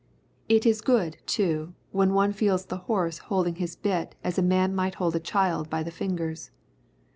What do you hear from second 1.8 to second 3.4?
when one feels the horse